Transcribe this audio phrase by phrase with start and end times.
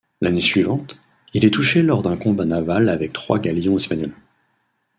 [0.19, 0.99] L'année suivante,
[1.35, 4.15] il est touché lors d'un combat naval avec trois galions espagnols.